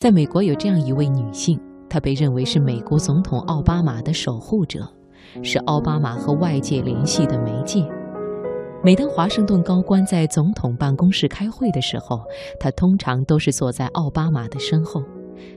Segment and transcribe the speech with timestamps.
[0.00, 4.80] 在美国有这样一位女性，她被认为是美国总统奥巴马的守护者，
[5.42, 7.86] 是奥巴马和外界联系的媒介。
[8.82, 12.18] 每当华盛顿高官在总统办公室开会的时候，
[12.58, 15.02] 她通常都是坐在奥巴马的身后，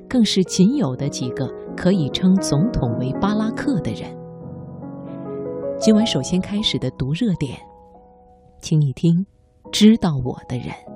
[0.10, 4.14] 更是仅有的几个可以称总统为巴拉克的人。
[5.80, 7.58] 今晚首先开始的读热点，
[8.60, 9.26] 请你听，
[9.72, 10.93] 知道我的人。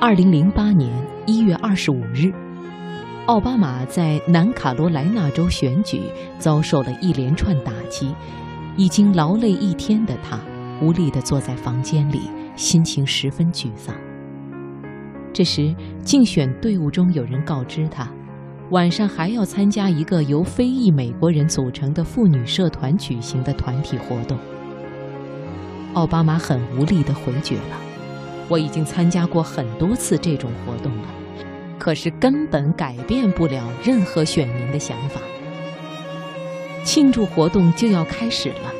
[0.00, 0.88] 二零零八年
[1.26, 2.32] 一月二十五日，
[3.26, 6.02] 奥巴马在南卡罗来纳州选举
[6.38, 8.14] 遭受了一连串打击，
[8.76, 10.38] 已经劳累一天的他，
[10.80, 13.92] 无力地坐在房间里，心情十分沮丧。
[15.32, 18.08] 这时，竞选队伍中有人告知他，
[18.70, 24.38] 晚上还要参加一个由非裔美国人组成的妇女社团举行的团体活动。
[25.94, 27.87] 奥巴马很无力地回绝了。
[28.48, 31.08] 我已经参加过很多次这种活动了，
[31.78, 35.20] 可是根本改变不了任何选民的想法。
[36.84, 38.72] 庆祝活动就要开始了，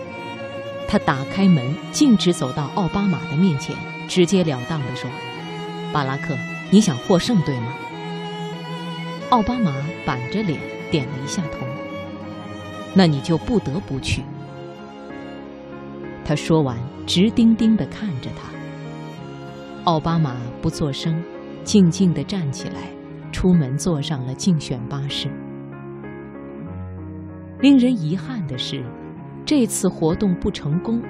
[0.89, 3.77] 他打开门，径直走到奥巴马的面前，
[4.09, 5.11] 直截了当地说
[5.93, 6.35] ：“巴拉克，
[6.71, 7.75] 你想获胜对吗？”
[9.29, 9.75] 奥巴马
[10.07, 10.59] 板着脸
[10.91, 11.67] 点了一下头。
[12.95, 14.23] “那你就不得不去。”
[16.25, 18.58] 他说完，直盯盯地看着他。
[19.89, 21.19] 奥巴马不作声，
[21.65, 22.93] 静静地站起来，
[23.33, 25.31] 出门坐上了竞选巴士。
[27.61, 28.85] 令人遗憾的是，
[29.47, 31.01] 这次活动不成功。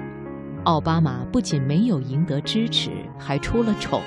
[0.63, 3.99] 奥巴马不仅没有赢得支持，还出了丑。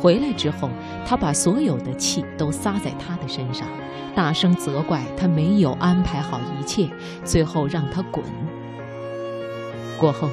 [0.00, 0.70] 回来之后，
[1.04, 3.66] 他把所有的气都撒在他的身上，
[4.14, 6.88] 大声责怪他没有安排好一切，
[7.24, 8.24] 最后让他滚。
[9.98, 10.28] 过后，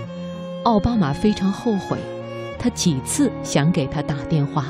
[0.66, 1.98] 奥巴马非常后悔。
[2.68, 4.66] 他几次想给他打电话，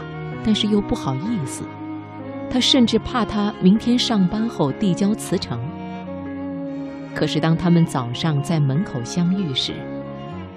[0.46, 1.64] 但是又不好意思。
[2.48, 5.60] 他甚至怕他明天上班后递交辞呈。
[7.16, 9.74] 可是当他们早上在门口相遇时，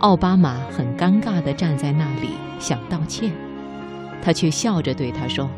[0.00, 3.32] 奥巴马很尴尬地站在那里想道歉，
[4.20, 5.48] 他却笑着对他说：“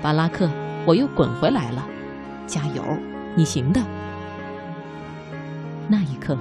[0.00, 0.48] 巴拉克，
[0.86, 1.84] 我又滚回来了，
[2.46, 2.84] 加油，
[3.34, 3.82] 你行的。”
[5.90, 6.38] 那一刻，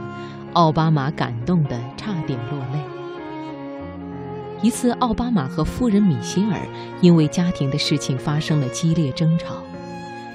[0.54, 2.79] 奥巴马感动得差点落泪。
[4.62, 6.60] 一次，奥巴马和夫人米歇尔
[7.02, 9.56] 因为家庭的事情发生了激烈争吵。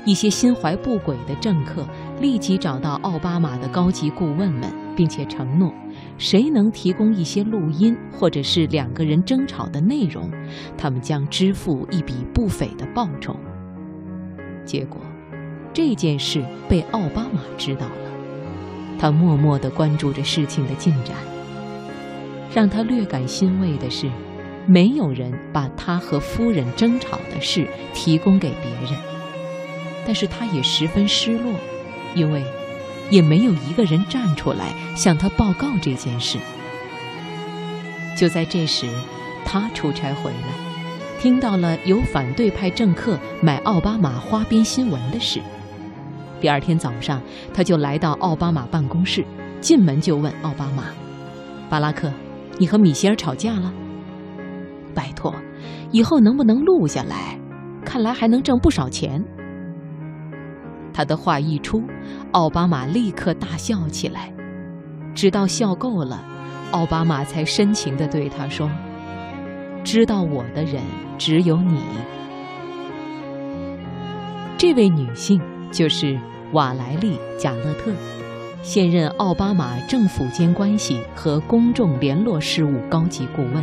[0.07, 1.87] 一些心怀不轨的政客
[2.21, 5.73] 立即找到奥巴马的高级顾问们，并且承诺，
[6.19, 10.31] 谁能提供一些录音或者是两个人争吵的内容，
[10.77, 13.37] 他们将支付一笔不菲的报酬。
[14.65, 15.01] 结果，
[15.73, 18.11] 这件事被奥巴马知道了，
[18.99, 21.15] 他默默地关注着事情的进展。
[22.55, 24.09] 让他略感欣慰的是，
[24.65, 28.97] 没有人把他和夫人争吵的事提供给别人。
[30.07, 31.53] 但是他也十分失落，
[32.15, 32.45] 因为
[33.11, 36.39] 也没有一个人站出来向他报告这件事。
[38.17, 38.87] 就在这时，
[39.45, 45.41] 他出差回来，听到了有反对派政客买奥巴马花边新闻的事。
[46.41, 47.21] 第二天早上，
[47.53, 49.25] 他就来到奥巴马办公室，
[49.61, 50.85] 进门就问奥巴马
[51.69, 52.13] ：“巴拉克。”
[52.59, 53.73] 你和米歇尔吵架了？
[54.95, 55.35] 拜托，
[55.91, 57.39] 以后能不能录下来？
[57.85, 59.23] 看来还能挣不少钱。
[60.93, 61.83] 他的话一出，
[62.33, 64.33] 奥巴马立刻大笑起来，
[65.15, 66.25] 直到笑够了，
[66.71, 68.71] 奥巴马才深情地对他说
[69.85, 70.81] ：“知道我的人
[71.19, 71.83] 只有你。”
[74.57, 75.41] 这位女性
[75.73, 76.19] 就是
[76.53, 77.91] 瓦莱丽·贾勒特。
[78.65, 83.63] 现任奥巴马政府间关系和公众联络事务高级顾问。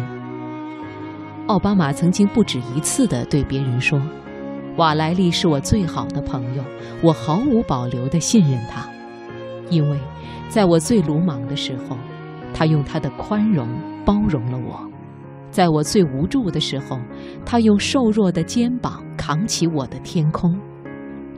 [1.47, 3.99] 奥巴马曾经不止一次地对别人说
[4.77, 6.63] ：“瓦莱丽是我最好的朋友，
[7.01, 8.87] 我毫无保留地信任她，
[9.71, 9.97] 因为
[10.49, 11.97] 在我最鲁莽的时候，
[12.53, 13.67] 她用她的宽容
[14.05, 14.87] 包容了我；
[15.49, 16.99] 在我最无助的时候，
[17.43, 20.55] 她用瘦弱的肩膀扛起我的天空。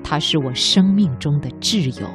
[0.03, 2.07] 她是我生命中的挚友。”